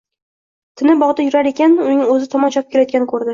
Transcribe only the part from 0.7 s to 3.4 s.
Tina bogʻda turar ekan, uning oʻzi tomon chopib kelayotganini koʻrdi.